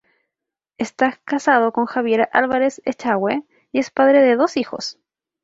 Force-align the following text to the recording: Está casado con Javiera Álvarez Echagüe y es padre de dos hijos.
Está 0.79 1.19
casado 1.25 1.71
con 1.73 1.85
Javiera 1.85 2.27
Álvarez 2.33 2.81
Echagüe 2.85 3.43
y 3.71 3.77
es 3.77 3.91
padre 3.91 4.23
de 4.23 4.35
dos 4.35 4.57
hijos. 4.57 4.97